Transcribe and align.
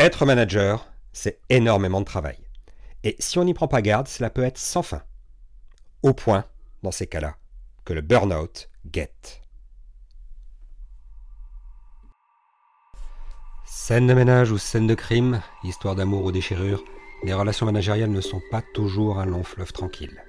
Être 0.00 0.24
manager, 0.24 0.86
c'est 1.12 1.40
énormément 1.50 2.00
de 2.00 2.06
travail. 2.06 2.38
Et 3.04 3.16
si 3.18 3.38
on 3.38 3.44
n'y 3.44 3.52
prend 3.52 3.68
pas 3.68 3.82
garde, 3.82 4.08
cela 4.08 4.30
peut 4.30 4.44
être 4.44 4.56
sans 4.56 4.82
fin. 4.82 5.02
Au 6.02 6.14
point, 6.14 6.46
dans 6.82 6.90
ces 6.90 7.06
cas-là, 7.06 7.36
que 7.84 7.92
le 7.92 8.00
burn-out 8.00 8.70
guette. 8.86 9.42
Scène 13.66 14.06
de 14.06 14.14
ménage 14.14 14.50
ou 14.50 14.56
scène 14.56 14.86
de 14.86 14.94
crime, 14.94 15.42
histoire 15.64 15.96
d'amour 15.96 16.24
ou 16.24 16.32
déchirure, 16.32 16.82
les 17.22 17.34
relations 17.34 17.66
managériales 17.66 18.08
ne 18.08 18.22
sont 18.22 18.40
pas 18.50 18.62
toujours 18.72 19.18
un 19.18 19.26
long 19.26 19.44
fleuve 19.44 19.74
tranquille. 19.74 20.24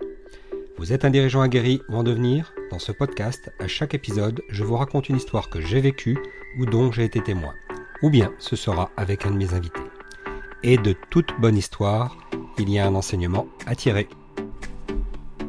Vous 0.77 0.91
êtes 0.91 1.05
un 1.05 1.11
dirigeant 1.11 1.39
aguerri 1.39 1.81
ou 1.87 1.95
en 1.95 2.03
devenir? 2.03 2.53
Dans 2.71 2.79
ce 2.79 2.91
podcast, 2.91 3.49
à 3.61 3.69
chaque 3.69 3.93
épisode, 3.93 4.41
je 4.49 4.65
vous 4.65 4.75
raconte 4.75 5.07
une 5.07 5.15
histoire 5.15 5.49
que 5.49 5.61
j'ai 5.61 5.79
vécue 5.79 6.17
ou 6.59 6.65
dont 6.65 6.91
j'ai 6.91 7.05
été 7.05 7.23
témoin. 7.23 7.53
Ou 8.01 8.09
bien 8.09 8.31
ce 8.39 8.55
sera 8.55 8.89
avec 8.97 9.25
un 9.25 9.31
de 9.31 9.37
mes 9.37 9.53
invités. 9.53 9.79
Et 10.63 10.77
de 10.77 10.95
toute 11.09 11.29
bonne 11.39 11.57
histoire, 11.57 12.17
il 12.57 12.69
y 12.69 12.79
a 12.79 12.85
un 12.85 12.95
enseignement 12.95 13.47
à 13.65 13.75
tirer. 13.75 14.07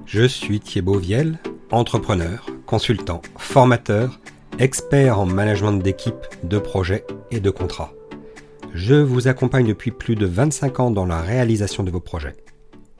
Je 0.06 0.26
suis 0.26 0.60
Thibaut 0.60 0.98
Viel, 0.98 1.38
entrepreneur, 1.70 2.46
consultant, 2.66 3.22
formateur, 3.36 4.20
expert 4.58 5.18
en 5.18 5.26
management 5.26 5.82
d'équipe, 5.82 6.26
de 6.44 6.58
projets 6.58 7.04
et 7.30 7.40
de 7.40 7.50
contrats. 7.50 7.92
Je 8.74 8.94
vous 8.94 9.28
accompagne 9.28 9.66
depuis 9.66 9.90
plus 9.90 10.14
de 10.14 10.26
25 10.26 10.80
ans 10.80 10.90
dans 10.90 11.06
la 11.06 11.20
réalisation 11.20 11.82
de 11.82 11.90
vos 11.90 12.00
projets. 12.00 12.36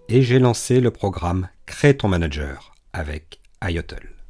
Et 0.09 0.23
j'ai 0.23 0.39
lancé 0.39 0.81
le 0.81 0.91
programme 0.91 1.49
Crée 1.65 1.97
ton 1.97 2.09
manager 2.09 2.75
avec 2.93 3.41
IOTL. 3.67 4.22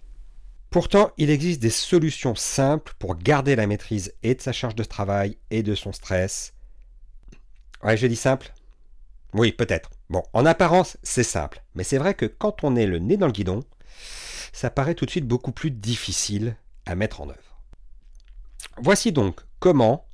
Pourtant, 0.73 1.12
il 1.19 1.29
existe 1.29 1.61
des 1.61 1.69
solutions 1.69 2.35
simples 2.35 2.95
pour 2.99 3.17
garder 3.17 3.57
la 3.57 3.67
maîtrise 3.67 4.15
et 4.23 4.35
de 4.35 4.41
sa 4.41 4.53
charge 4.53 4.75
de 4.75 4.85
travail 4.85 5.37
et 5.51 5.62
de 5.62 5.75
son 5.75 5.93
stress. 5.93 6.55
Ouais, 7.83 7.98
je 7.98 8.07
dis 8.07 8.17
simple? 8.17 8.55
Oui, 9.35 9.53
peut-être. 9.53 9.91
Bon, 10.09 10.23
en 10.33 10.47
apparence, 10.47 10.97
c'est 11.03 11.25
simple. 11.25 11.62
Mais 11.75 11.84
c'est 11.84 11.98
vrai 11.98 12.15
que 12.15 12.25
quand 12.25 12.65
on 12.65 12.75
est 12.75 12.87
le 12.87 13.00
nez 13.00 13.19
dans 13.19 13.27
le 13.27 13.33
guidon, 13.33 13.61
ça 14.55 14.70
paraît 14.70 14.95
tout 14.95 15.05
de 15.05 15.11
suite 15.11 15.28
beaucoup 15.28 15.53
plus 15.53 15.70
difficile 15.70 16.56
à 16.87 16.95
mettre 16.95 17.20
en 17.20 17.28
œuvre. 17.28 17.61
Voici 18.78 19.12
donc 19.12 19.43
comment 19.59 20.06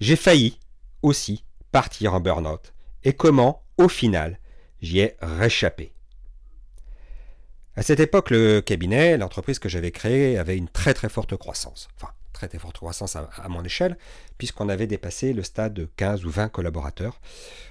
j'ai 0.00 0.16
failli 0.16 0.58
aussi 1.02 1.44
partir 1.72 2.14
en 2.14 2.20
burn-out 2.20 2.72
et 3.04 3.12
comment, 3.12 3.64
au 3.76 3.88
final, 3.88 4.38
j'y 4.80 5.00
ai 5.00 5.16
réchappé. 5.20 5.92
À 7.80 7.82
cette 7.82 8.00
époque, 8.00 8.28
le 8.28 8.60
cabinet, 8.60 9.16
l'entreprise 9.16 9.58
que 9.58 9.70
j'avais 9.70 9.90
créée, 9.90 10.36
avait 10.36 10.58
une 10.58 10.68
très 10.68 10.92
très 10.92 11.08
forte 11.08 11.34
croissance. 11.38 11.88
Enfin, 11.96 12.12
très 12.34 12.46
très 12.46 12.58
forte 12.58 12.76
croissance 12.76 13.16
à, 13.16 13.30
mon 13.48 13.64
échelle, 13.64 13.96
puisqu'on 14.36 14.68
avait 14.68 14.86
dépassé 14.86 15.32
le 15.32 15.42
stade 15.42 15.72
de 15.72 15.88
15 15.96 16.26
ou 16.26 16.30
20 16.30 16.50
collaborateurs. 16.50 17.22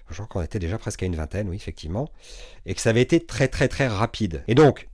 Je 0.09 0.15
crois 0.15 0.25
qu'on 0.25 0.41
était 0.41 0.57
déjà 0.57 0.79
presque 0.79 1.03
à 1.03 1.05
une 1.05 1.15
vingtaine, 1.15 1.47
oui, 1.47 1.57
effectivement. 1.57 2.09
Et 2.65 2.73
que 2.73 2.81
ça 2.81 2.89
avait 2.89 3.03
été 3.03 3.23
très 3.23 3.49
très 3.49 3.67
très 3.67 3.87
rapide. 3.87 4.43
Et 4.47 4.55
donc, 4.55 4.89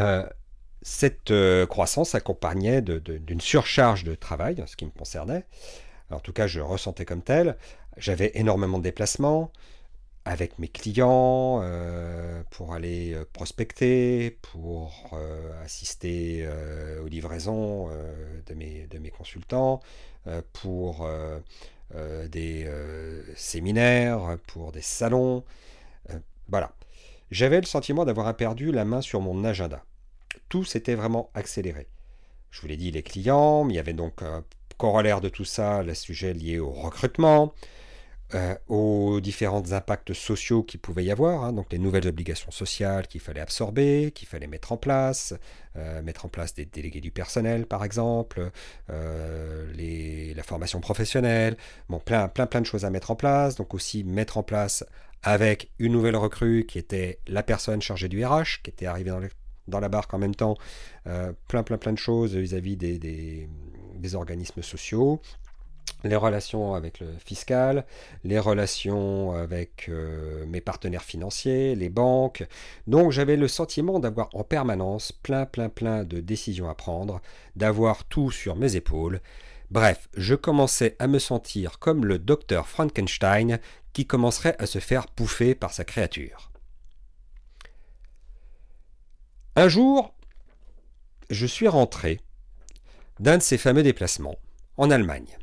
euh, 0.00 0.26
cette 0.82 1.30
euh, 1.30 1.64
croissance 1.66 2.16
accompagnait 2.16 2.82
d'une 2.82 3.40
surcharge 3.40 4.02
de 4.02 4.16
travail, 4.16 4.64
ce 4.66 4.74
qui 4.74 4.84
me 4.84 4.90
concernait. 4.90 5.44
en 6.10 6.18
tout 6.18 6.32
cas, 6.32 6.48
je 6.48 6.58
ressentais 6.58 7.04
comme 7.04 7.22
tel. 7.22 7.56
J'avais 7.96 8.32
énormément 8.34 8.78
de 8.78 8.82
déplacements 8.82 9.52
avec 10.28 10.58
mes 10.58 10.68
clients 10.68 11.60
euh, 11.62 12.42
pour 12.50 12.74
aller 12.74 13.14
euh, 13.14 13.24
prospecter, 13.32 14.38
pour 14.42 15.18
assister 15.64 16.48
aux 17.02 17.08
livraisons 17.08 17.88
de, 18.46 18.54
mes, 18.54 18.86
de 18.86 18.98
mes 18.98 19.10
consultants, 19.10 19.80
pour 20.52 21.08
des 22.30 22.70
séminaires, 23.36 24.38
pour 24.46 24.72
des 24.72 24.82
salons. 24.82 25.44
voilà. 26.48 26.72
J'avais 27.30 27.60
le 27.60 27.66
sentiment 27.66 28.06
d'avoir 28.06 28.34
perdu 28.36 28.72
la 28.72 28.86
main 28.86 29.02
sur 29.02 29.20
mon 29.20 29.44
agenda 29.44 29.84
tout 30.48 30.64
s'était 30.64 30.94
vraiment 30.94 31.30
accéléré. 31.34 31.86
Je 32.50 32.60
vous 32.60 32.68
l'ai 32.68 32.76
dit, 32.76 32.90
les 32.90 33.02
clients, 33.02 33.68
il 33.68 33.76
y 33.76 33.78
avait 33.78 33.92
donc 33.92 34.22
un 34.22 34.44
corollaire 34.78 35.20
de 35.20 35.28
tout 35.28 35.44
ça, 35.44 35.82
le 35.82 35.94
sujet 35.94 36.32
lié 36.32 36.58
au 36.58 36.70
recrutement, 36.70 37.52
euh, 38.34 38.54
aux 38.68 39.20
différents 39.22 39.72
impacts 39.72 40.12
sociaux 40.12 40.62
qu'il 40.62 40.80
pouvait 40.80 41.02
y 41.02 41.10
avoir, 41.10 41.44
hein, 41.44 41.54
donc 41.54 41.72
les 41.72 41.78
nouvelles 41.78 42.06
obligations 42.06 42.50
sociales 42.50 43.06
qu'il 43.06 43.22
fallait 43.22 43.40
absorber, 43.40 44.12
qu'il 44.14 44.28
fallait 44.28 44.46
mettre 44.46 44.72
en 44.72 44.76
place, 44.76 45.32
euh, 45.76 46.02
mettre 46.02 46.26
en 46.26 46.28
place 46.28 46.52
des 46.52 46.66
délégués 46.66 47.00
du 47.00 47.10
personnel 47.10 47.64
par 47.64 47.86
exemple, 47.86 48.50
euh, 48.90 50.34
la 50.34 50.42
formation 50.42 50.78
professionnelle, 50.78 51.56
bon 51.88 52.00
plein 52.00 52.28
plein 52.28 52.46
plein 52.46 52.60
de 52.60 52.66
choses 52.66 52.84
à 52.84 52.90
mettre 52.90 53.10
en 53.10 53.16
place, 53.16 53.54
donc 53.54 53.72
aussi 53.72 54.04
mettre 54.04 54.36
en 54.36 54.42
place 54.42 54.84
avec 55.22 55.70
une 55.78 55.92
nouvelle 55.92 56.16
recrue 56.16 56.66
qui 56.68 56.78
était 56.78 57.20
la 57.28 57.42
personne 57.42 57.80
chargée 57.80 58.10
du 58.10 58.22
RH, 58.22 58.60
qui 58.62 58.68
était 58.68 58.84
arrivée 58.84 59.10
dans 59.68 59.80
la 59.80 59.88
barque 59.88 60.12
en 60.12 60.18
même 60.18 60.34
temps 60.34 60.58
plein 61.04 61.62
plein 61.62 61.78
plein 61.78 61.94
de 61.94 61.98
choses 61.98 62.36
vis-à-vis 62.36 62.76
des, 62.76 63.48
organismes 64.14 64.60
sociaux, 64.60 65.22
les 66.04 66.16
relations 66.16 66.74
avec 66.74 67.00
le 67.00 67.08
fiscal, 67.24 67.84
les 68.24 68.38
relations 68.38 69.32
avec 69.32 69.86
euh, 69.88 70.44
mes 70.46 70.60
partenaires 70.60 71.02
financiers, 71.02 71.74
les 71.74 71.88
banques. 71.88 72.46
Donc 72.86 73.12
j'avais 73.12 73.36
le 73.36 73.48
sentiment 73.48 73.98
d'avoir 73.98 74.28
en 74.34 74.44
permanence 74.44 75.12
plein 75.12 75.46
plein 75.46 75.68
plein 75.68 76.04
de 76.04 76.20
décisions 76.20 76.68
à 76.68 76.74
prendre, 76.74 77.20
d'avoir 77.56 78.04
tout 78.04 78.30
sur 78.30 78.56
mes 78.56 78.76
épaules. 78.76 79.20
Bref, 79.70 80.08
je 80.16 80.34
commençais 80.34 80.96
à 80.98 81.08
me 81.08 81.18
sentir 81.18 81.78
comme 81.78 82.06
le 82.06 82.18
docteur 82.18 82.68
Frankenstein 82.68 83.58
qui 83.92 84.06
commencerait 84.06 84.56
à 84.58 84.66
se 84.66 84.78
faire 84.78 85.06
bouffer 85.16 85.54
par 85.54 85.72
sa 85.72 85.84
créature. 85.84 86.50
Un 89.56 89.68
jour, 89.68 90.14
je 91.30 91.46
suis 91.46 91.68
rentré 91.68 92.20
d'un 93.20 93.38
de 93.38 93.42
ces 93.42 93.58
fameux 93.58 93.82
déplacements 93.82 94.36
en 94.76 94.90
Allemagne. 94.90 95.36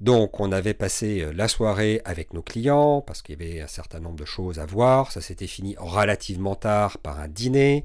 Donc 0.00 0.40
on 0.40 0.50
avait 0.50 0.74
passé 0.74 1.20
euh, 1.20 1.32
la 1.32 1.46
soirée 1.46 2.00
avec 2.06 2.32
nos 2.32 2.42
clients 2.42 3.02
parce 3.02 3.20
qu'il 3.20 3.38
y 3.38 3.42
avait 3.42 3.60
un 3.60 3.66
certain 3.66 4.00
nombre 4.00 4.16
de 4.16 4.24
choses 4.24 4.58
à 4.58 4.64
voir. 4.64 5.12
Ça 5.12 5.20
s'était 5.20 5.46
fini 5.46 5.76
relativement 5.78 6.54
tard 6.54 6.98
par 6.98 7.20
un 7.20 7.28
dîner. 7.28 7.84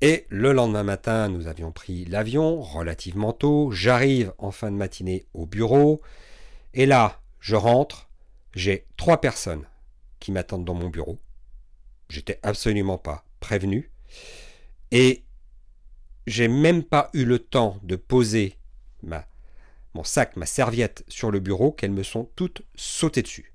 Et 0.00 0.26
le 0.30 0.52
lendemain 0.52 0.82
matin, 0.82 1.28
nous 1.28 1.46
avions 1.46 1.70
pris 1.70 2.04
l'avion 2.06 2.60
relativement 2.60 3.32
tôt. 3.32 3.70
J'arrive 3.70 4.32
en 4.38 4.50
fin 4.50 4.72
de 4.72 4.76
matinée 4.76 5.26
au 5.32 5.46
bureau. 5.46 6.00
Et 6.74 6.86
là, 6.86 7.20
je 7.38 7.54
rentre. 7.54 8.08
J'ai 8.54 8.84
trois 8.96 9.20
personnes 9.20 9.64
qui 10.18 10.32
m'attendent 10.32 10.64
dans 10.64 10.74
mon 10.74 10.88
bureau. 10.88 11.18
J'étais 12.08 12.40
absolument 12.42 12.98
pas 12.98 13.24
prévenu. 13.38 13.92
Et 14.90 15.22
j'ai 16.26 16.48
même 16.48 16.82
pas 16.82 17.08
eu 17.14 17.24
le 17.24 17.38
temps 17.38 17.78
de 17.84 17.94
poser 17.94 18.56
ma, 19.02 19.24
mon 19.94 20.04
sac, 20.04 20.36
ma 20.36 20.46
serviette 20.46 21.04
sur 21.08 21.30
le 21.30 21.40
bureau 21.40 21.72
qu'elles 21.72 21.92
me 21.92 22.02
sont 22.02 22.30
toutes 22.36 22.62
sautées 22.74 23.22
dessus. 23.22 23.52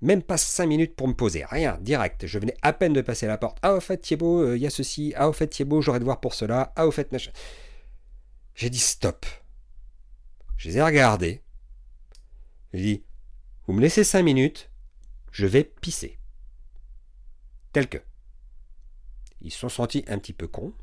Même 0.00 0.22
pas 0.22 0.36
cinq 0.36 0.66
minutes 0.66 0.96
pour 0.96 1.06
me 1.06 1.14
poser, 1.14 1.44
rien, 1.44 1.78
direct. 1.80 2.26
Je 2.26 2.38
venais 2.38 2.56
à 2.62 2.72
peine 2.72 2.92
de 2.92 3.00
passer 3.00 3.28
la 3.28 3.38
porte. 3.38 3.58
Ah, 3.62 3.74
au 3.74 3.80
fait, 3.80 3.98
Thibaut, 3.98 4.42
euh, 4.42 4.56
il 4.56 4.62
y 4.62 4.66
a 4.66 4.70
ceci. 4.70 5.12
Ah, 5.16 5.28
au 5.28 5.32
fait, 5.32 5.46
Thibaut, 5.46 5.80
j'aurais 5.80 6.00
de 6.00 6.04
voir 6.04 6.20
pour 6.20 6.34
cela. 6.34 6.72
Ah, 6.74 6.88
au 6.88 6.90
fait, 6.90 7.12
machin. 7.12 7.30
J'ai 8.56 8.68
dit 8.68 8.80
stop. 8.80 9.24
Je 10.56 10.68
les 10.68 10.78
ai 10.78 10.82
regardés. 10.82 11.42
J'ai 12.72 12.80
dit, 12.80 13.04
vous 13.66 13.74
me 13.74 13.80
laissez 13.80 14.02
cinq 14.02 14.22
minutes, 14.22 14.70
je 15.30 15.46
vais 15.46 15.62
pisser. 15.62 16.18
Tel 17.72 17.88
que. 17.88 17.98
Ils 19.40 19.52
se 19.52 19.58
sont 19.58 19.68
sentis 19.68 20.04
un 20.08 20.18
petit 20.18 20.32
peu 20.32 20.48
cons. 20.48 20.74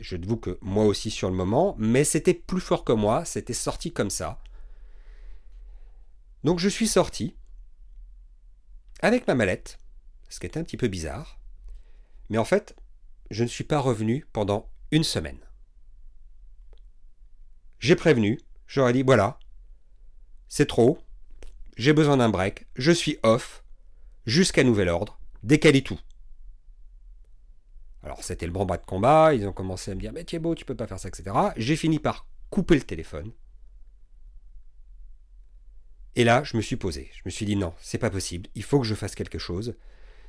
Je 0.00 0.16
vous 0.16 0.36
que 0.36 0.58
moi 0.62 0.84
aussi 0.84 1.10
sur 1.10 1.28
le 1.28 1.36
moment, 1.36 1.74
mais 1.78 2.04
c'était 2.04 2.34
plus 2.34 2.60
fort 2.60 2.84
que 2.84 2.92
moi, 2.92 3.24
c'était 3.24 3.52
sorti 3.52 3.92
comme 3.92 4.10
ça. 4.10 4.40
Donc 6.44 6.58
je 6.58 6.68
suis 6.68 6.86
sorti 6.86 7.36
avec 9.00 9.26
ma 9.26 9.34
mallette, 9.34 9.78
ce 10.28 10.40
qui 10.40 10.46
était 10.46 10.58
un 10.60 10.64
petit 10.64 10.76
peu 10.76 10.88
bizarre. 10.88 11.38
Mais 12.30 12.38
en 12.38 12.44
fait, 12.44 12.76
je 13.30 13.42
ne 13.42 13.48
suis 13.48 13.64
pas 13.64 13.78
revenu 13.78 14.26
pendant 14.32 14.70
une 14.90 15.04
semaine. 15.04 15.38
J'ai 17.80 17.96
prévenu, 17.96 18.40
j'aurais 18.66 18.92
dit 18.92 19.02
voilà, 19.02 19.38
c'est 20.48 20.66
trop, 20.66 20.98
j'ai 21.76 21.92
besoin 21.92 22.16
d'un 22.16 22.28
break, 22.28 22.66
je 22.74 22.90
suis 22.90 23.18
off, 23.22 23.62
jusqu'à 24.26 24.64
nouvel 24.64 24.88
ordre, 24.88 25.20
décalez 25.42 25.82
tout. 25.82 26.00
Alors 28.02 28.22
c'était 28.22 28.46
le 28.46 28.52
bon 28.52 28.64
bas 28.64 28.76
de 28.76 28.86
combat, 28.86 29.34
ils 29.34 29.46
ont 29.46 29.52
commencé 29.52 29.90
à 29.90 29.94
me 29.94 30.00
dire 30.00 30.12
mais 30.12 30.24
Thibaut, 30.24 30.54
tu 30.54 30.64
peux 30.64 30.74
pas 30.74 30.86
faire 30.86 30.98
ça, 30.98 31.08
etc. 31.08 31.34
J'ai 31.56 31.76
fini 31.76 31.98
par 31.98 32.26
couper 32.50 32.76
le 32.76 32.82
téléphone. 32.82 33.32
Et 36.16 36.24
là, 36.24 36.42
je 36.42 36.56
me 36.56 36.62
suis 36.62 36.76
posé. 36.76 37.10
Je 37.14 37.22
me 37.24 37.30
suis 37.30 37.46
dit 37.46 37.56
non, 37.56 37.74
c'est 37.80 37.98
pas 37.98 38.10
possible, 38.10 38.48
il 38.54 38.62
faut 38.62 38.80
que 38.80 38.86
je 38.86 38.94
fasse 38.94 39.14
quelque 39.14 39.38
chose. 39.38 39.74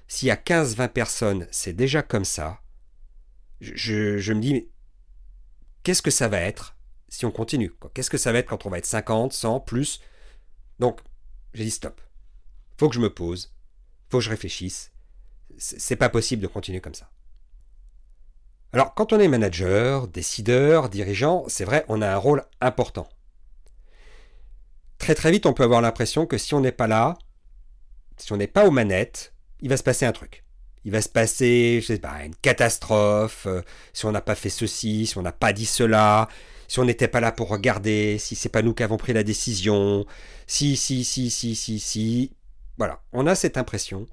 S'il 0.07 0.27
y 0.27 0.31
a 0.31 0.36
15-20 0.36 0.89
personnes, 0.89 1.48
c'est 1.51 1.74
déjà 1.74 2.01
comme 2.01 2.25
ça. 2.25 2.62
Je, 3.62 4.18
je 4.18 4.33
me 4.33 4.42
dis 4.42 4.69
qu'est-ce 5.83 6.01
que 6.01 6.12
ça 6.12 6.27
va 6.27 6.39
être 6.39 6.75
si 7.10 7.25
on 7.25 7.31
continue 7.31 7.74
Qu'est-ce 7.94 8.10
que 8.10 8.18
ça 8.18 8.31
va 8.31 8.39
être 8.39 8.48
quand 8.48 8.66
on 8.66 8.69
va 8.69 8.77
être 8.77 8.86
50, 8.86 9.33
100, 9.33 9.60
plus? 9.62 10.00
Donc, 10.80 11.00
j'ai 11.54 11.66
dit 11.66 11.71
stop. 11.71 12.01
Faut 12.77 12.88
que 12.88 12.95
je 12.95 13.01
me 13.01 13.13
pose, 13.13 13.54
faut 14.10 14.19
que 14.19 14.24
je 14.24 14.30
réfléchisse. 14.30 14.92
C'est 15.57 15.95
pas 15.95 16.10
possible 16.10 16.42
de 16.42 16.48
continuer 16.48 16.80
comme 16.80 16.94
ça. 16.94 17.12
Alors, 18.71 18.94
quand 18.94 19.13
on 19.13 19.19
est 19.19 19.27
manager, 19.27 20.07
décideur, 20.07 20.89
dirigeant, 20.89 21.44
c'est 21.48 21.66
vrai, 21.66 21.86
on 21.88 22.04
a 22.04 22.07
un 22.07 22.18
rôle 22.18 22.44
important. 22.62 23.10
Très 25.00 25.16
très 25.16 25.31
vite, 25.31 25.48
on 25.48 25.54
peut 25.54 25.63
avoir 25.63 25.81
l'impression 25.81 26.27
que 26.27 26.38
si 26.38 26.54
on 26.54 26.60
n'est 26.60 26.71
pas 26.71 26.86
là, 26.86 27.18
si 28.18 28.31
on 28.31 28.38
n'est 28.38 28.48
pas 28.48 28.68
aux 28.68 28.71
manettes, 28.71 29.33
il 29.60 29.69
va 29.69 29.77
se 29.77 29.83
passer 29.83 30.06
un 30.06 30.12
truc. 30.12 30.44
Il 30.86 30.92
va 30.92 31.01
se 31.01 31.10
passer, 31.10 31.80
je 31.81 31.88
sais 31.88 31.98
pas, 31.98 32.24
une 32.24 32.36
catastrophe, 32.36 33.48
euh, 33.48 33.62
si 33.94 34.06
on 34.06 34.12
n'a 34.12 34.21
pas 34.21 34.36
fait 34.36 34.50
ceci, 34.50 35.07
si 35.07 35.18
on 35.18 35.24
n'a 35.24 35.31
pas 35.31 35.51
dit 35.51 35.66
cela, 35.66 36.30
si 36.68 36.80
on 36.80 36.86
n'était 36.86 37.07
pas 37.07 37.21
là 37.21 37.31
pour 37.31 37.50
regarder, 37.50 38.18
si 38.19 38.36
c'est 38.36 38.50
pas 38.50 38.62
nous 38.62 38.75
qui 38.75 38.83
avons 38.83 38.98
pris 38.98 39.13
la 39.13 39.24
décision, 39.24 40.06
si, 40.45 40.77
si, 40.77 41.04
si, 41.04 41.31
si, 41.31 41.56
si, 41.56 41.80
si. 41.80 42.36
Voilà, 42.77 43.01
on 43.13 43.25
a 43.25 43.33
cette 43.33 43.57
impression 43.57 44.06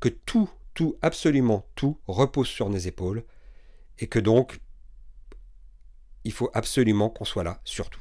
que 0.00 0.08
tout, 0.08 0.50
tout, 0.74 0.96
absolument 1.00 1.64
tout 1.76 1.96
repose 2.08 2.48
sur 2.48 2.68
nos 2.70 2.78
épaules 2.78 3.22
et 4.00 4.08
que 4.08 4.18
donc 4.18 4.60
il 6.24 6.32
faut 6.32 6.50
absolument 6.52 7.08
qu'on 7.08 7.24
soit 7.24 7.44
là, 7.44 7.60
surtout. 7.64 8.00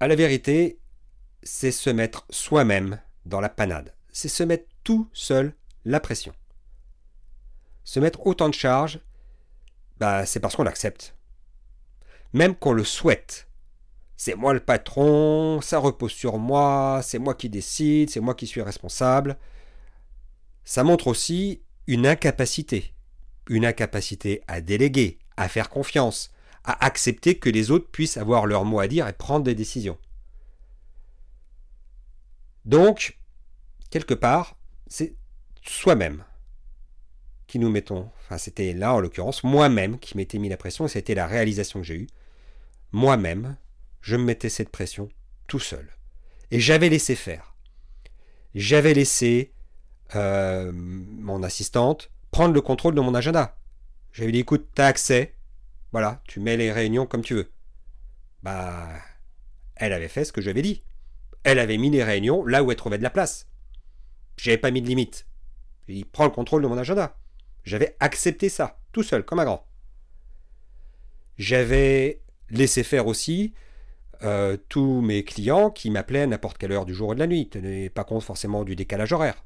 À 0.00 0.08
la 0.08 0.16
vérité, 0.16 0.78
c'est 1.42 1.70
se 1.70 1.90
mettre 1.90 2.26
soi-même 2.30 3.00
dans 3.26 3.40
la 3.40 3.48
panade. 3.48 3.94
C'est 4.12 4.28
se 4.28 4.42
mettre 4.42 4.68
tout 4.82 5.08
seul 5.12 5.54
la 5.84 6.00
pression. 6.00 6.32
Se 7.84 8.00
mettre 8.00 8.26
autant 8.26 8.48
de 8.48 8.54
charges, 8.54 9.00
bah, 9.98 10.26
c'est 10.26 10.40
parce 10.40 10.56
qu'on 10.56 10.64
l'accepte. 10.64 11.14
Même 12.32 12.54
qu'on 12.54 12.72
le 12.72 12.84
souhaite. 12.84 13.48
C'est 14.16 14.34
moi 14.34 14.52
le 14.52 14.60
patron, 14.60 15.60
ça 15.60 15.78
repose 15.78 16.12
sur 16.12 16.38
moi, 16.38 17.00
c'est 17.02 17.18
moi 17.18 17.34
qui 17.34 17.48
décide, 17.48 18.10
c'est 18.10 18.20
moi 18.20 18.34
qui 18.34 18.46
suis 18.46 18.62
responsable. 18.62 19.38
Ça 20.64 20.84
montre 20.84 21.06
aussi 21.06 21.62
une 21.86 22.06
incapacité. 22.06 22.92
Une 23.50 23.66
incapacité 23.66 24.42
à 24.48 24.62
déléguer, 24.62 25.18
à 25.36 25.48
faire 25.48 25.68
confiance, 25.68 26.32
à 26.64 26.86
accepter 26.86 27.38
que 27.38 27.50
les 27.50 27.70
autres 27.70 27.90
puissent 27.90 28.16
avoir 28.16 28.46
leur 28.46 28.64
mot 28.64 28.78
à 28.78 28.88
dire 28.88 29.06
et 29.08 29.12
prendre 29.12 29.44
des 29.44 29.54
décisions. 29.54 29.98
Donc, 32.64 33.18
quelque 33.90 34.14
part, 34.14 34.56
c'est 34.86 35.14
soi-même 35.62 36.24
qui 37.50 37.58
nous 37.58 37.68
mettons, 37.68 38.08
enfin 38.20 38.38
c'était 38.38 38.72
là 38.72 38.94
en 38.94 39.00
l'occurrence, 39.00 39.42
moi-même 39.42 39.98
qui 39.98 40.16
m'étais 40.16 40.38
mis 40.38 40.48
la 40.48 40.56
pression, 40.56 40.86
et 40.86 40.88
c'était 40.88 41.16
la 41.16 41.26
réalisation 41.26 41.80
que 41.80 41.86
j'ai 41.86 41.96
eue. 41.96 42.06
Moi-même, 42.92 43.56
je 44.00 44.14
me 44.14 44.22
mettais 44.22 44.48
cette 44.48 44.68
pression 44.68 45.08
tout 45.48 45.58
seul. 45.58 45.88
Et 46.52 46.60
j'avais 46.60 46.88
laissé 46.88 47.16
faire. 47.16 47.56
J'avais 48.54 48.94
laissé 48.94 49.52
euh, 50.14 50.70
mon 50.72 51.42
assistante 51.42 52.12
prendre 52.30 52.54
le 52.54 52.60
contrôle 52.60 52.94
de 52.94 53.00
mon 53.00 53.14
agenda. 53.14 53.56
J'avais 54.12 54.32
dit 54.32 54.40
écoute, 54.40 54.68
t'as 54.74 54.86
accès, 54.86 55.34
voilà, 55.92 56.22
tu 56.26 56.40
mets 56.40 56.56
les 56.56 56.72
réunions 56.72 57.06
comme 57.06 57.22
tu 57.22 57.34
veux. 57.34 57.50
Bah, 58.42 58.88
elle 59.76 59.92
avait 59.92 60.08
fait 60.08 60.24
ce 60.24 60.32
que 60.32 60.40
j'avais 60.40 60.62
dit. 60.62 60.82
Elle 61.42 61.58
avait 61.58 61.78
mis 61.78 61.90
les 61.90 62.04
réunions 62.04 62.44
là 62.44 62.62
où 62.62 62.70
elle 62.70 62.76
trouvait 62.76 62.98
de 62.98 63.02
la 63.02 63.10
place. 63.10 63.46
J'avais 64.36 64.58
pas 64.58 64.70
mis 64.70 64.82
de 64.82 64.86
limite. 64.86 65.26
Il 65.88 66.06
prend 66.06 66.24
le 66.24 66.30
contrôle 66.30 66.62
de 66.62 66.68
mon 66.68 66.78
agenda. 66.78 67.16
J'avais 67.64 67.96
accepté 68.00 68.48
ça, 68.48 68.78
tout 68.92 69.02
seul, 69.02 69.24
comme 69.24 69.40
un 69.40 69.44
grand. 69.44 69.66
J'avais 71.38 72.20
laissé 72.50 72.82
faire 72.82 73.06
aussi 73.06 73.54
euh, 74.22 74.56
tous 74.68 75.00
mes 75.00 75.24
clients 75.24 75.70
qui 75.70 75.90
m'appelaient 75.90 76.22
à 76.22 76.26
n'importe 76.26 76.58
quelle 76.58 76.72
heure 76.72 76.84
du 76.84 76.94
jour 76.94 77.10
ou 77.10 77.14
de 77.14 77.18
la 77.18 77.26
nuit, 77.26 77.48
tenaient 77.48 77.88
pas 77.88 78.04
compte 78.04 78.22
forcément 78.22 78.64
du 78.64 78.76
décalage 78.76 79.12
horaire. 79.12 79.42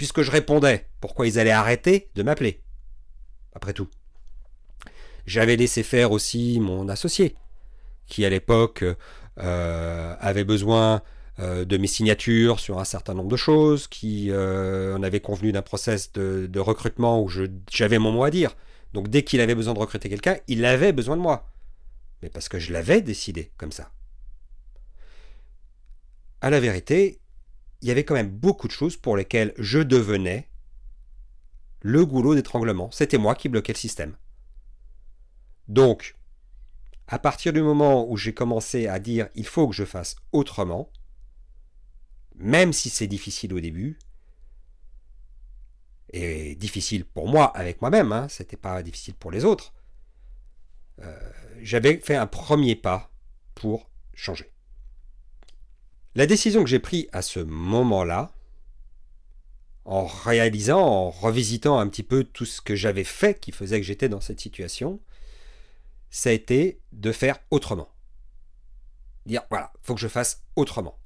Puisque 0.00 0.22
je 0.22 0.30
répondais, 0.30 0.86
pourquoi 1.02 1.26
ils 1.26 1.38
allaient 1.38 1.50
arrêter 1.50 2.08
de 2.14 2.22
m'appeler 2.22 2.62
Après 3.54 3.74
tout. 3.74 3.86
J'avais 5.26 5.56
laissé 5.56 5.82
faire 5.82 6.10
aussi 6.10 6.58
mon 6.58 6.88
associé, 6.88 7.36
qui 8.06 8.24
à 8.24 8.30
l'époque 8.30 8.82
euh, 9.38 10.16
avait 10.18 10.44
besoin 10.44 11.02
euh, 11.38 11.66
de 11.66 11.76
mes 11.76 11.86
signatures 11.86 12.60
sur 12.60 12.78
un 12.78 12.86
certain 12.86 13.12
nombre 13.12 13.28
de 13.28 13.36
choses, 13.36 13.88
qui 13.88 14.30
euh, 14.30 14.96
on 14.98 15.02
avait 15.02 15.20
convenu 15.20 15.52
d'un 15.52 15.60
process 15.60 16.10
de, 16.12 16.58
recrutement 16.58 17.22
où 17.22 17.30
j'avais 17.70 17.98
mon 17.98 18.10
mot 18.10 18.24
à 18.24 18.30
dire. 18.30 18.56
Donc 18.94 19.08
dès 19.08 19.22
qu'il 19.22 19.42
avait 19.42 19.54
besoin 19.54 19.74
de 19.74 19.80
recruter 19.80 20.08
quelqu'un, 20.08 20.38
il 20.48 20.64
avait 20.64 20.92
besoin 20.92 21.18
de 21.18 21.20
moi. 21.20 21.50
Mais 22.22 22.30
parce 22.30 22.48
que 22.48 22.58
je 22.58 22.72
l'avais 22.72 23.02
décidé 23.02 23.50
comme 23.58 23.70
ça. 23.70 23.90
À 26.40 26.48
la 26.48 26.58
vérité, 26.58 27.20
il 27.82 27.88
y 27.88 27.90
avait 27.90 28.04
quand 28.04 28.14
même 28.14 28.30
beaucoup 28.30 28.66
de 28.66 28.72
choses 28.72 28.96
pour 28.96 29.16
lesquelles 29.16 29.54
je 29.58 29.78
devenais 29.78 30.48
le 31.80 32.04
goulot 32.04 32.34
d'étranglement. 32.34 32.90
C'était 32.90 33.18
moi 33.18 33.34
qui 33.34 33.48
bloquais 33.48 33.72
le 33.72 33.78
système. 33.78 34.16
Donc, 35.68 36.16
à 37.06 37.18
partir 37.18 37.52
du 37.52 37.62
moment 37.62 38.08
où 38.08 38.16
j'ai 38.16 38.34
commencé 38.34 38.86
à 38.86 38.98
dire 38.98 39.28
il 39.34 39.46
faut 39.46 39.68
que 39.68 39.74
je 39.74 39.84
fasse 39.84 40.16
autrement, 40.32 40.90
même 42.36 42.72
si 42.72 42.90
c'est 42.90 43.06
difficile 43.06 43.54
au 43.54 43.60
début, 43.60 43.98
et 46.12 46.56
difficile 46.56 47.04
pour 47.04 47.28
moi 47.28 47.46
avec 47.56 47.80
moi-même, 47.80 48.12
hein, 48.12 48.28
c'était 48.28 48.56
pas 48.56 48.82
difficile 48.82 49.14
pour 49.14 49.30
les 49.30 49.44
autres, 49.44 49.72
euh, 51.02 51.32
j'avais 51.62 51.98
fait 51.98 52.16
un 52.16 52.26
premier 52.26 52.76
pas 52.76 53.10
pour 53.54 53.90
changer. 54.14 54.49
La 56.20 56.26
décision 56.26 56.62
que 56.62 56.68
j'ai 56.68 56.80
prise 56.80 57.08
à 57.12 57.22
ce 57.22 57.40
moment-là, 57.40 58.34
en 59.86 60.04
réalisant, 60.04 60.82
en 60.82 61.08
revisitant 61.08 61.78
un 61.78 61.88
petit 61.88 62.02
peu 62.02 62.24
tout 62.24 62.44
ce 62.44 62.60
que 62.60 62.76
j'avais 62.76 63.04
fait 63.04 63.40
qui 63.40 63.52
faisait 63.52 63.80
que 63.80 63.86
j'étais 63.86 64.10
dans 64.10 64.20
cette 64.20 64.38
situation, 64.38 65.00
ça 66.10 66.28
a 66.28 66.34
été 66.34 66.78
de 66.92 67.10
faire 67.10 67.38
autrement. 67.50 67.88
Dire 69.24 69.44
voilà, 69.48 69.72
faut 69.80 69.94
que 69.94 70.00
je 70.02 70.08
fasse 70.08 70.42
autrement. 70.56 70.98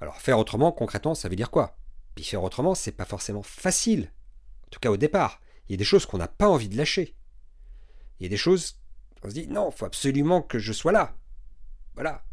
Alors 0.00 0.16
faire 0.16 0.38
autrement, 0.38 0.72
concrètement, 0.72 1.14
ça 1.14 1.28
veut 1.28 1.36
dire 1.36 1.50
quoi? 1.50 1.76
Puis 2.14 2.24
faire 2.24 2.42
autrement, 2.42 2.74
c'est 2.74 2.92
pas 2.92 3.04
forcément 3.04 3.42
facile. 3.42 4.10
En 4.64 4.68
tout 4.70 4.80
cas 4.80 4.90
au 4.90 4.96
départ. 4.96 5.42
Il 5.68 5.72
y 5.72 5.74
a 5.74 5.76
des 5.76 5.84
choses 5.84 6.06
qu'on 6.06 6.16
n'a 6.16 6.26
pas 6.26 6.48
envie 6.48 6.70
de 6.70 6.78
lâcher. 6.78 7.14
Il 8.18 8.22
y 8.22 8.26
a 8.26 8.30
des 8.30 8.38
choses, 8.38 8.80
on 9.22 9.28
se 9.28 9.34
dit 9.34 9.46
non, 9.46 9.68
il 9.68 9.76
faut 9.76 9.84
absolument 9.84 10.40
que 10.40 10.58
je 10.58 10.72
sois 10.72 10.92
là. 10.92 11.14
Voilà. 11.96 12.24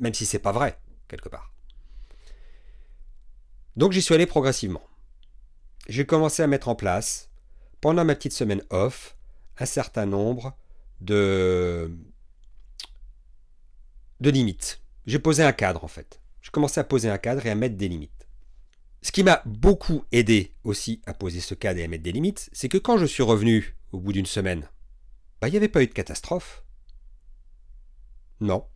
Même 0.00 0.12
si 0.12 0.26
c'est 0.26 0.40
pas 0.40 0.50
vrai, 0.50 0.76
quelque 1.08 1.28
part. 1.28 1.52
Donc 3.76 3.92
j'y 3.92 4.02
suis 4.02 4.14
allé 4.14 4.26
progressivement. 4.26 4.82
J'ai 5.88 6.06
commencé 6.06 6.42
à 6.42 6.46
mettre 6.46 6.68
en 6.68 6.74
place, 6.74 7.30
pendant 7.80 8.04
ma 8.04 8.14
petite 8.14 8.32
semaine 8.32 8.62
off, 8.70 9.16
un 9.58 9.66
certain 9.66 10.06
nombre 10.06 10.56
de, 11.00 11.90
de 14.20 14.30
limites. 14.30 14.80
J'ai 15.06 15.18
posé 15.18 15.42
un 15.42 15.52
cadre 15.52 15.84
en 15.84 15.88
fait 15.88 16.20
je 16.44 16.50
commençais 16.50 16.80
à 16.80 16.84
poser 16.84 17.08
un 17.08 17.16
cadre 17.16 17.46
et 17.46 17.50
à 17.50 17.54
mettre 17.54 17.76
des 17.76 17.88
limites. 17.88 18.28
Ce 19.00 19.10
qui 19.12 19.22
m'a 19.22 19.42
beaucoup 19.46 20.04
aidé 20.12 20.52
aussi 20.62 21.00
à 21.06 21.14
poser 21.14 21.40
ce 21.40 21.54
cadre 21.54 21.80
et 21.80 21.84
à 21.84 21.88
mettre 21.88 22.02
des 22.02 22.12
limites, 22.12 22.50
c'est 22.52 22.68
que 22.68 22.76
quand 22.76 22.98
je 22.98 23.06
suis 23.06 23.22
revenu 23.22 23.74
au 23.92 23.98
bout 23.98 24.12
d'une 24.12 24.26
semaine, 24.26 24.68
bah, 25.40 25.48
il 25.48 25.52
n'y 25.52 25.56
avait 25.56 25.68
pas 25.68 25.82
eu 25.82 25.86
de 25.86 25.94
catastrophe. 25.94 26.62
Non. 28.40 28.66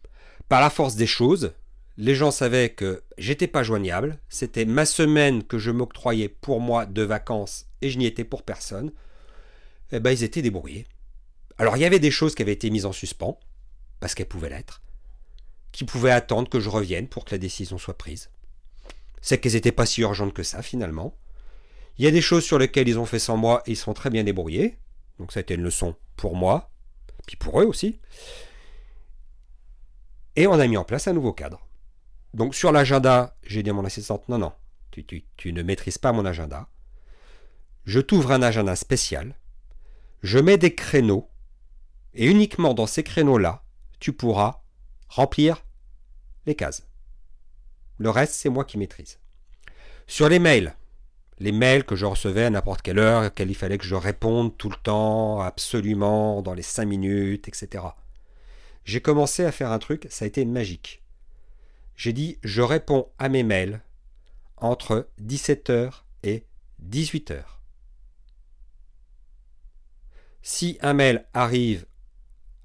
Par 0.48 0.62
la 0.62 0.70
force 0.70 0.96
des 0.96 1.06
choses, 1.06 1.52
les 1.98 2.14
gens 2.14 2.30
savaient 2.30 2.70
que 2.70 3.02
j'étais 3.18 3.48
pas 3.48 3.62
joignable, 3.62 4.18
c'était 4.30 4.64
ma 4.64 4.86
semaine 4.86 5.44
que 5.44 5.58
je 5.58 5.70
m'octroyais 5.70 6.30
pour 6.30 6.60
moi 6.60 6.86
de 6.86 7.02
vacances 7.02 7.66
et 7.82 7.90
je 7.90 7.98
n'y 7.98 8.06
étais 8.06 8.24
pour 8.24 8.44
personne. 8.44 8.92
Eh 9.92 10.00
ben, 10.00 10.12
ils 10.12 10.24
étaient 10.24 10.42
débrouillés. 10.42 10.86
Alors 11.58 11.76
il 11.76 11.80
y 11.80 11.84
avait 11.84 11.98
des 11.98 12.10
choses 12.10 12.34
qui 12.34 12.42
avaient 12.42 12.52
été 12.52 12.70
mises 12.70 12.86
en 12.86 12.92
suspens, 12.92 13.38
parce 14.00 14.14
qu'elles 14.14 14.28
pouvaient 14.28 14.48
l'être 14.48 14.80
qui 15.72 15.84
pouvaient 15.84 16.10
attendre 16.10 16.48
que 16.48 16.60
je 16.60 16.68
revienne 16.68 17.08
pour 17.08 17.24
que 17.24 17.34
la 17.34 17.38
décision 17.38 17.78
soit 17.78 17.96
prise. 17.96 18.30
C'est 19.20 19.38
qu'elles 19.38 19.52
n'étaient 19.52 19.70
pas 19.70 19.86
si 19.86 20.00
urgentes 20.00 20.34
que 20.34 20.42
ça 20.42 20.62
finalement. 20.62 21.14
Il 21.98 22.04
y 22.04 22.08
a 22.08 22.10
des 22.10 22.20
choses 22.20 22.44
sur 22.44 22.58
lesquelles 22.58 22.88
ils 22.88 22.98
ont 22.98 23.06
fait 23.06 23.18
sans 23.18 23.36
moi 23.36 23.62
et 23.66 23.72
ils 23.72 23.76
sont 23.76 23.94
très 23.94 24.10
bien 24.10 24.24
débrouillés. 24.24 24.78
Donc 25.18 25.32
ça 25.32 25.38
a 25.38 25.42
été 25.42 25.54
une 25.54 25.62
leçon 25.62 25.94
pour 26.16 26.36
moi, 26.36 26.70
puis 27.26 27.36
pour 27.36 27.60
eux 27.60 27.64
aussi. 27.64 28.00
Et 30.36 30.46
on 30.46 30.54
a 30.54 30.66
mis 30.66 30.76
en 30.76 30.84
place 30.84 31.08
un 31.08 31.12
nouveau 31.12 31.32
cadre. 31.32 31.67
Donc 32.34 32.54
sur 32.54 32.72
l'agenda, 32.72 33.36
j'ai 33.42 33.62
dit 33.62 33.70
à 33.70 33.72
mon 33.72 33.84
assistante, 33.84 34.28
non, 34.28 34.38
non, 34.38 34.52
tu, 34.90 35.52
ne 35.52 35.62
maîtrises 35.62 35.98
pas 35.98 36.12
mon 36.12 36.24
agenda. 36.24 36.68
Je 37.84 38.00
t'ouvre 38.00 38.32
un 38.32 38.42
agenda 38.42 38.76
spécial. 38.76 39.34
Je 40.22 40.38
mets 40.38 40.58
des 40.58 40.74
créneaux. 40.74 41.28
Et 42.14 42.26
uniquement 42.26 42.74
dans 42.74 42.86
ces 42.86 43.02
créneaux-là, 43.02 43.62
tu 44.00 44.12
pourras 44.12 44.62
remplir 45.08 45.64
les 46.46 46.54
cases. 46.54 46.86
Le 47.98 48.10
reste, 48.10 48.34
c'est 48.34 48.48
moi 48.48 48.64
qui 48.64 48.78
maîtrise. 48.78 49.18
Sur 50.06 50.28
les 50.28 50.38
mails, 50.38 50.74
les 51.38 51.52
mails 51.52 51.84
que 51.84 51.96
je 51.96 52.06
recevais 52.06 52.44
à 52.44 52.50
n'importe 52.50 52.82
quelle 52.82 52.98
heure, 52.98 53.26
auxquels 53.26 53.50
il 53.50 53.54
fallait 53.54 53.78
que 53.78 53.84
je 53.84 53.94
réponde 53.94 54.56
tout 54.56 54.70
le 54.70 54.76
temps, 54.76 55.40
absolument, 55.40 56.42
dans 56.42 56.54
les 56.54 56.62
cinq 56.62 56.86
minutes, 56.86 57.48
etc. 57.48 57.84
J'ai 58.84 59.00
commencé 59.00 59.44
à 59.44 59.52
faire 59.52 59.70
un 59.70 59.78
truc, 59.78 60.06
ça 60.10 60.24
a 60.24 60.28
été 60.28 60.44
magique. 60.44 61.02
J'ai 61.98 62.12
dit, 62.12 62.38
je 62.44 62.62
réponds 62.62 63.10
à 63.18 63.28
mes 63.28 63.42
mails 63.42 63.82
entre 64.56 65.08
17h 65.20 65.90
et 66.22 66.46
18h. 66.88 67.42
Si 70.40 70.78
un 70.80 70.92
mail 70.94 71.26
arrive 71.34 71.86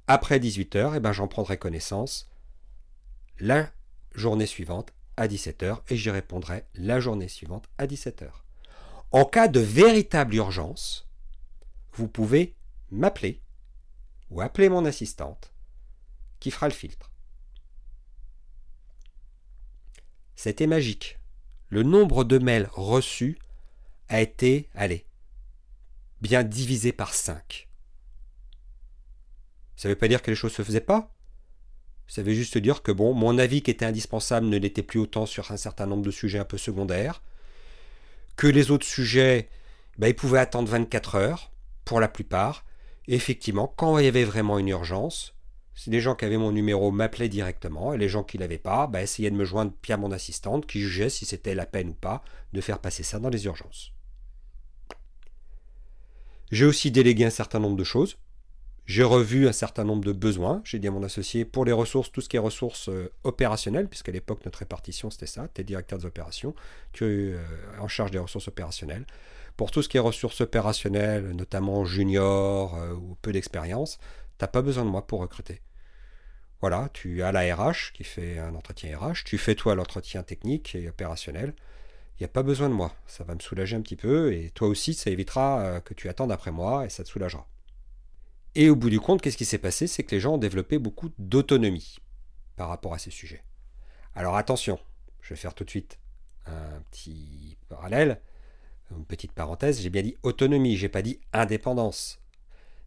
après 0.05 0.37
18h, 0.37 0.93
eh 0.95 0.99
ben 0.99 1.11
j'en 1.13 1.27
prendrai 1.27 1.57
connaissance 1.57 2.29
la 3.39 3.71
journée 4.13 4.45
suivante 4.45 4.93
à 5.17 5.27
17h 5.27 5.79
et 5.89 5.97
j'y 5.97 6.11
répondrai 6.11 6.65
la 6.75 6.99
journée 6.99 7.27
suivante 7.27 7.67
à 7.79 7.87
17h. 7.87 8.29
En 9.11 9.25
cas 9.25 9.47
de 9.47 9.59
véritable 9.59 10.35
urgence, 10.35 11.09
vous 11.93 12.07
pouvez 12.07 12.55
m'appeler 12.91 13.41
ou 14.29 14.41
appeler 14.41 14.69
mon 14.69 14.85
assistante 14.85 15.51
qui 16.39 16.51
fera 16.51 16.67
le 16.67 16.73
filtre. 16.73 17.12
C'était 20.35 20.67
magique. 20.67 21.19
Le 21.69 21.83
nombre 21.83 22.23
de 22.23 22.37
mails 22.37 22.69
reçus 22.71 23.37
a 24.09 24.21
été, 24.21 24.69
allez, 24.75 25.05
bien 26.21 26.43
divisé 26.43 26.91
par 26.91 27.13
5. 27.13 27.67
Ça 29.75 29.87
ne 29.87 29.93
veut 29.93 29.97
pas 29.97 30.07
dire 30.07 30.21
que 30.21 30.31
les 30.31 30.35
choses 30.35 30.51
ne 30.51 30.57
se 30.57 30.63
faisaient 30.63 30.79
pas. 30.79 31.13
Ça 32.07 32.21
veut 32.21 32.33
juste 32.33 32.57
dire 32.57 32.83
que 32.83 32.91
bon, 32.91 33.13
mon 33.13 33.37
avis 33.37 33.61
qui 33.61 33.71
était 33.71 33.85
indispensable 33.85 34.47
ne 34.47 34.57
l'était 34.57 34.83
plus 34.83 34.99
autant 34.99 35.25
sur 35.25 35.51
un 35.51 35.57
certain 35.57 35.85
nombre 35.85 36.03
de 36.03 36.11
sujets 36.11 36.39
un 36.39 36.45
peu 36.45 36.57
secondaires. 36.57 37.21
Que 38.35 38.47
les 38.47 38.71
autres 38.71 38.85
sujets, 38.85 39.49
ben, 39.97 40.07
ils 40.07 40.15
pouvaient 40.15 40.39
attendre 40.39 40.69
24 40.69 41.15
heures, 41.15 41.51
pour 41.85 41.99
la 41.99 42.07
plupart. 42.07 42.65
Effectivement, 43.07 43.67
quand 43.67 43.97
il 43.97 44.05
y 44.05 44.07
avait 44.07 44.23
vraiment 44.23 44.59
une 44.59 44.69
urgence, 44.69 45.33
les 45.87 46.01
gens 46.01 46.15
qui 46.15 46.25
avaient 46.25 46.37
mon 46.37 46.51
numéro 46.51 46.91
m'appelaient 46.91 47.29
directement, 47.29 47.93
et 47.93 47.97
les 47.97 48.09
gens 48.09 48.23
qui 48.23 48.37
ne 48.37 48.43
l'avaient 48.43 48.57
pas, 48.57 48.87
ben, 48.87 48.99
essayaient 48.99 49.31
de 49.31 49.35
me 49.35 49.45
joindre 49.45 49.73
via 49.83 49.97
mon 49.97 50.11
assistante, 50.11 50.65
qui 50.65 50.79
jugeait 50.79 51.09
si 51.09 51.25
c'était 51.25 51.55
la 51.55 51.65
peine 51.65 51.89
ou 51.89 51.93
pas 51.93 52.23
de 52.53 52.61
faire 52.61 52.79
passer 52.79 53.03
ça 53.03 53.19
dans 53.19 53.29
les 53.29 53.45
urgences. 53.45 53.91
J'ai 56.51 56.65
aussi 56.65 56.91
délégué 56.91 57.25
un 57.25 57.31
certain 57.31 57.59
nombre 57.59 57.77
de 57.77 57.83
choses. 57.83 58.17
J'ai 58.85 59.03
revu 59.03 59.47
un 59.47 59.53
certain 59.53 59.85
nombre 59.85 60.03
de 60.03 60.11
besoins. 60.11 60.61
J'ai 60.65 60.77
dit 60.77 60.87
à 60.87 60.91
mon 60.91 61.03
associé, 61.03 61.45
pour 61.45 61.63
les 61.63 61.71
ressources, 61.71 62.11
tout 62.11 62.21
ce 62.21 62.27
qui 62.27 62.35
est 62.35 62.39
ressources 62.39 62.89
euh, 62.89 63.11
opérationnelles, 63.23 63.87
puisqu'à 63.87 64.11
l'époque, 64.11 64.43
notre 64.45 64.59
répartition, 64.59 65.09
c'était 65.09 65.25
ça. 65.25 65.47
Tu 65.53 65.61
es 65.61 65.63
directeur 65.63 65.99
des 65.99 66.05
opérations, 66.05 66.53
tu 66.91 67.05
es 67.05 67.33
euh, 67.33 67.37
en 67.79 67.87
charge 67.87 68.11
des 68.11 68.19
ressources 68.19 68.49
opérationnelles. 68.49 69.05
Pour 69.55 69.71
tout 69.71 69.81
ce 69.81 69.89
qui 69.89 69.97
est 69.97 70.01
ressources 70.01 70.41
opérationnelles, 70.41 71.31
notamment 71.31 71.85
junior 71.85 72.75
euh, 72.75 72.93
ou 72.93 73.15
peu 73.21 73.31
d'expérience, 73.31 73.99
tu 74.43 74.45
n'as 74.45 74.51
pas 74.51 74.61
besoin 74.61 74.83
de 74.83 74.89
moi 74.89 75.07
pour 75.07 75.21
recruter. 75.21 75.61
Voilà, 76.59 76.89
tu 76.91 77.23
as 77.23 77.31
la 77.31 77.55
RH 77.55 77.93
qui 77.93 78.03
fait 78.03 78.39
un 78.39 78.55
entretien 78.55 78.97
RH, 78.97 79.23
tu 79.23 79.37
fais 79.37 79.55
toi 79.55 79.73
l'entretien 79.73 80.21
technique 80.21 80.75
et 80.75 80.89
opérationnel. 80.89 81.53
Il 82.17 82.23
n'y 82.23 82.25
a 82.25 82.29
pas 82.29 82.43
besoin 82.43 82.67
de 82.67 82.73
moi. 82.73 82.93
Ça 83.07 83.23
va 83.23 83.35
me 83.35 83.39
soulager 83.39 83.77
un 83.77 83.81
petit 83.81 83.95
peu 83.95 84.33
et 84.33 84.49
toi 84.49 84.67
aussi, 84.67 84.93
ça 84.93 85.09
évitera 85.09 85.79
que 85.85 85.93
tu 85.93 86.09
attendes 86.09 86.31
après 86.31 86.51
moi 86.51 86.85
et 86.85 86.89
ça 86.89 87.05
te 87.05 87.09
soulagera. 87.09 87.47
Et 88.55 88.69
au 88.69 88.75
bout 88.75 88.89
du 88.89 88.99
compte, 88.99 89.21
qu'est-ce 89.21 89.37
qui 89.37 89.45
s'est 89.45 89.57
passé? 89.57 89.87
C'est 89.87 90.03
que 90.03 90.13
les 90.13 90.19
gens 90.19 90.33
ont 90.33 90.37
développé 90.37 90.77
beaucoup 90.77 91.09
d'autonomie 91.17 91.99
par 92.57 92.67
rapport 92.67 92.93
à 92.93 92.97
ces 92.97 93.11
sujets. 93.11 93.43
Alors 94.13 94.35
attention, 94.35 94.77
je 95.21 95.29
vais 95.29 95.39
faire 95.39 95.53
tout 95.53 95.63
de 95.63 95.69
suite 95.69 95.99
un 96.47 96.81
petit 96.91 97.57
parallèle, 97.69 98.19
une 98.91 99.05
petite 99.05 99.31
parenthèse, 99.31 99.79
j'ai 99.79 99.89
bien 99.89 100.01
dit 100.01 100.17
autonomie, 100.21 100.75
j'ai 100.75 100.89
pas 100.89 101.01
dit 101.01 101.21
indépendance. 101.31 102.19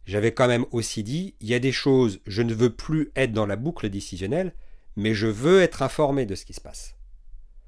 J'avais 0.07 0.33
quand 0.33 0.47
même 0.47 0.65
aussi 0.71 1.03
dit, 1.03 1.35
il 1.41 1.49
y 1.49 1.53
a 1.53 1.59
des 1.59 1.73
choses, 1.73 2.21
je 2.25 2.41
ne 2.41 2.53
veux 2.53 2.73
plus 2.73 3.11
être 3.17 3.33
dans 3.33 3.45
la 3.45 3.57
boucle 3.57 3.89
décisionnelle, 3.89 4.53
mais 4.95 5.13
je 5.13 5.27
veux 5.27 5.61
être 5.61 5.81
informé 5.81 6.25
de 6.25 6.33
ce 6.33 6.45
qui 6.45 6.53
se 6.53 6.61
passe. 6.61 6.95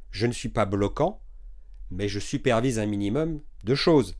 Je 0.09 0.25
ne 0.25 0.31
suis 0.31 0.47
pas 0.47 0.65
bloquant, 0.65 1.21
mais 1.91 2.07
je 2.07 2.19
supervise 2.19 2.79
un 2.79 2.85
minimum 2.85 3.41
de 3.65 3.75
choses. 3.75 4.15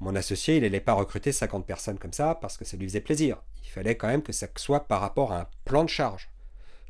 Mon 0.00 0.16
associé, 0.16 0.56
il 0.56 0.62
n'allait 0.62 0.80
pas 0.80 0.94
recruter 0.94 1.30
50 1.30 1.64
personnes 1.64 1.98
comme 1.98 2.12
ça 2.12 2.34
parce 2.34 2.56
que 2.56 2.64
ça 2.64 2.76
lui 2.76 2.88
faisait 2.88 3.00
plaisir. 3.00 3.40
Il 3.62 3.70
fallait 3.70 3.96
quand 3.96 4.08
même 4.08 4.24
que 4.24 4.32
ça 4.32 4.48
soit 4.56 4.88
par 4.88 5.00
rapport 5.00 5.30
à 5.30 5.42
un 5.42 5.46
plan 5.64 5.84
de 5.84 5.88
charge. 5.88 6.28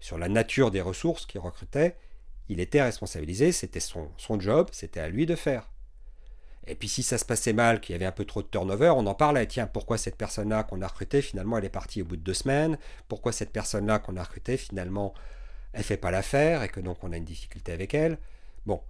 Sur 0.01 0.17
la 0.17 0.31
nature 0.31 0.71
des 0.71 0.81
ressources 0.81 1.27
qu'il 1.27 1.41
recrutait, 1.41 1.95
il 2.49 2.59
était 2.59 2.83
responsabilisé, 2.83 3.53
c'était 3.53 3.81
son, 3.81 4.09
son 4.17 4.41
job, 4.41 4.71
c'était 4.73 5.01
à 5.01 5.11
lui 5.11 5.27
de 5.27 5.37
faire. 5.37 5.72
Et 6.67 6.75
puis 6.77 6.89
si 6.89 7.03
ça 7.03 7.19
se 7.19 7.25
passait 7.25 7.53
mal, 7.53 7.81
qu'il 7.81 7.93
y 7.93 7.97
avait 7.97 8.07
un 8.07 8.13
peu 8.13 8.25
trop 8.25 8.43
de 8.43 8.47
turnover, 8.47 8.91
on 8.91 9.07
en 9.07 9.15
parlait. 9.15 9.47
Tiens, 9.47 9.67
pourquoi 9.67 9.99
cette 9.99 10.17
personne-là 10.17 10.63
qu'on 10.63 10.81
a 10.81 10.87
recrutée, 10.87 11.21
finalement, 11.21 11.59
elle 11.59 11.65
est 11.65 11.71
partie 11.71 12.03
au 12.03 12.05
bout 12.05 12.17
de 12.17 12.23
deux 12.23 12.35
semaines? 12.35 12.79
Pourquoi 13.09 13.33
cette 13.33 13.51
personne-là 13.51 13.99
qu'on 13.99 14.17
a 14.17 14.23
recrutée, 14.23 14.57
finalement, 14.57 15.13
elle 15.73 15.83
fait 15.83 15.97
pas 15.97 16.11
l'affaire 16.11 16.63
et 16.63 16.69
que 16.69 16.81
donc 16.81 17.03
on 17.03 17.13
a 17.13 17.17
une 17.17 17.25
difficulté 17.25 17.73
avec 17.73 17.95
elle? 17.95 18.19
Bon, 18.65 18.81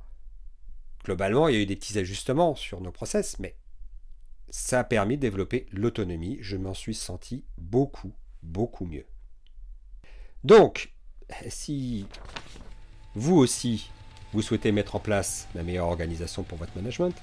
globalement, 1.04 1.48
il 1.48 1.54
y 1.54 1.58
a 1.58 1.60
eu 1.62 1.66
des 1.66 1.76
petits 1.76 1.98
ajustements 1.98 2.54
sur 2.54 2.80
nos 2.82 2.92
process, 2.92 3.38
mais 3.38 3.56
ça 4.50 4.80
a 4.80 4.84
permis 4.84 5.16
de 5.16 5.22
développer 5.22 5.66
l'autonomie. 5.72 6.36
Je 6.42 6.58
m'en 6.58 6.74
suis 6.74 6.94
senti 6.94 7.44
beaucoup, 7.56 8.12
beaucoup 8.42 8.84
mieux. 8.84 9.06
Donc, 10.44 10.92
si 11.48 12.06
vous 13.14 13.36
aussi, 13.36 13.90
vous 14.34 14.42
souhaitez 14.42 14.72
mettre 14.72 14.94
en 14.96 15.00
place 15.00 15.48
la 15.54 15.62
meilleure 15.62 15.86
organisation 15.86 16.42
pour 16.42 16.58
votre 16.58 16.76
management, 16.76 17.14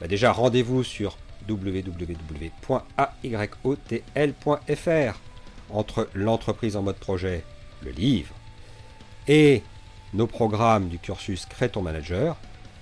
bah 0.00 0.08
déjà 0.08 0.32
rendez-vous 0.32 0.82
sur 0.84 1.16
www.ayotl.fr 1.48 2.80
entre 5.70 6.08
l'entreprise 6.14 6.76
en 6.76 6.82
mode 6.82 6.96
projet, 6.96 7.44
le 7.82 7.90
livre, 7.90 8.34
et 9.28 9.62
nos 10.14 10.26
programmes 10.26 10.88
du 10.88 10.98
cursus 10.98 11.46
Crée 11.46 11.68
ton 11.68 11.82
manager, 11.82 12.36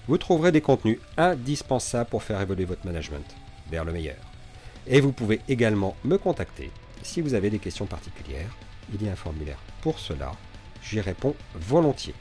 vous 0.06 0.18
trouverez 0.18 0.52
des 0.52 0.61
contenus 0.61 0.99
indispensables 1.16 2.11
pour 2.11 2.23
faire 2.23 2.40
évoluer 2.40 2.66
votre 2.66 2.85
management 2.85 3.25
vers 3.71 3.85
le 3.85 3.92
meilleur. 3.92 4.18
Et 4.87 5.00
vous 5.00 5.12
pouvez 5.12 5.40
également 5.49 5.97
me 6.04 6.18
contacter 6.18 6.71
si 7.02 7.21
vous 7.21 7.35
avez 7.35 7.50
des 7.50 7.59
questions 7.59 7.87
particulières. 7.87 8.54
Il 8.92 9.02
y 9.02 9.09
a 9.09 9.12
un 9.12 9.16
formulaire 9.16 9.59
pour 9.80 9.99
cela. 9.99 10.33
J'y 10.83 11.00
réponds 11.00 11.35
volontiers. 11.54 12.14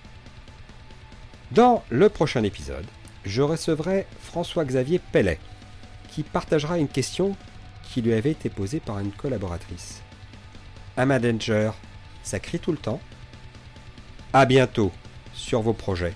Dans 1.52 1.84
le 1.90 2.08
prochain 2.08 2.44
épisode, 2.44 2.86
je 3.26 3.42
recevrai 3.42 4.06
François-Xavier 4.20 5.00
Pellet, 5.00 5.40
qui 6.10 6.24
partagera 6.24 6.78
une 6.78 6.88
question 6.88 7.36
qui 7.84 8.02
lui 8.02 8.14
avait 8.14 8.32
été 8.32 8.50
posée 8.50 8.80
par 8.80 9.00
une 9.00 9.12
collaboratrice. 9.12 10.02
Manager, 10.98 11.76
ça 12.24 12.40
crie 12.40 12.60
tout 12.60 12.72
le 12.72 12.78
temps 12.78 13.02
À 14.32 14.46
bientôt 14.46 14.92
sur 15.34 15.62
vos 15.62 15.74
projets 15.74 16.14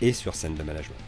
et 0.00 0.12
sur 0.12 0.34
scène 0.34 0.54
de 0.54 0.62
management. 0.62 1.05